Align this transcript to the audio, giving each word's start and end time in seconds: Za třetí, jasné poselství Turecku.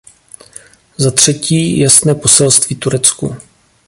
Za 0.97 1.11
třetí, 1.11 1.79
jasné 1.79 2.15
poselství 2.15 2.75
Turecku. 2.75 3.35